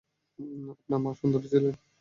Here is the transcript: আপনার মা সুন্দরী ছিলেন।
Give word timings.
আপনার 0.73 0.99
মা 1.03 1.11
সুন্দরী 1.19 1.47
ছিলেন। 1.53 1.75